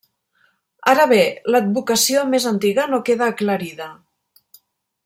Ara 0.93 1.05
bé, 1.11 1.19
l'advocació 1.55 2.25
més 2.33 2.49
antiga 2.53 2.89
no 2.95 3.03
queda 3.11 3.31
aclarida. 3.35 3.93